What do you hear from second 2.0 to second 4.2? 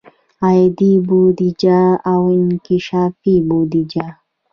او انکشافي بودیجه.